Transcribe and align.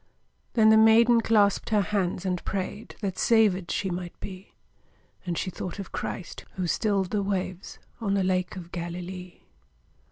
Then 0.53 0.71
the 0.71 0.77
maiden 0.77 1.21
clasped 1.21 1.69
her 1.69 1.83
hands 1.83 2.25
and 2.25 2.43
prayed 2.43 2.95
That 3.01 3.17
savèd 3.17 3.69
she 3.69 3.91
might 3.91 4.19
be; 4.19 4.53
And 5.27 5.37
she 5.37 5.51
thought 5.51 5.77
of 5.77 5.91
Christ, 5.91 6.43
who 6.55 6.65
stilled 6.65 7.11
the 7.11 7.21
waves 7.21 7.77
On 7.99 8.15
the 8.15 8.23
Lake 8.23 8.55
of 8.55 8.71
Galilee. 8.71 9.41